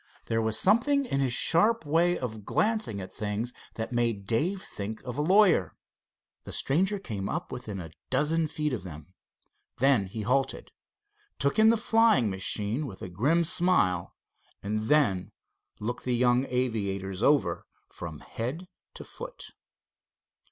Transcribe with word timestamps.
There 0.25 0.41
was 0.41 0.59
something 0.59 1.05
in 1.05 1.19
his 1.19 1.31
sharp 1.31 1.85
way 1.85 2.17
of 2.17 2.43
glancing 2.43 2.99
at 2.99 3.13
things 3.13 3.53
that 3.75 3.91
made 3.93 4.25
Dave 4.25 4.63
think 4.63 5.03
of 5.03 5.15
a 5.15 5.21
lawyer. 5.21 5.75
The 6.43 6.51
stranger 6.51 6.97
came 6.97 7.29
up 7.29 7.51
within 7.51 7.79
a 7.79 7.91
dozen 8.09 8.47
feet 8.47 8.73
of 8.73 8.81
them. 8.81 9.13
Then 9.77 10.07
he 10.07 10.21
halted, 10.23 10.71
took 11.37 11.59
in 11.59 11.69
the 11.69 11.77
flying 11.77 12.31
machine 12.31 12.87
with 12.87 13.03
a 13.03 13.09
grim 13.09 13.43
smile, 13.43 14.15
and 14.63 14.87
then 14.87 15.33
looked 15.79 16.03
the 16.05 16.15
young 16.15 16.47
aviators 16.49 17.21
over 17.21 17.67
from 17.87 18.21
head 18.21 18.67
to 18.95 19.03
foot. 19.03 19.51